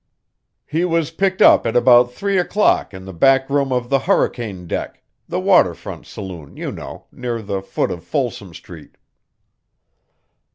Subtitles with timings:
[0.65, 4.65] "He was picked up at about three o'clock in the back room of the Hurricane
[4.65, 8.97] Deck the water front saloon, you know near the foot of Folsom Street."